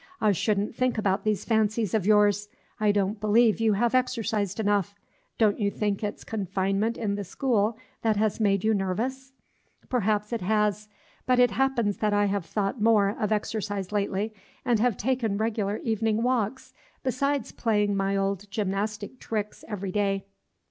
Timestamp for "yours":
2.07-2.49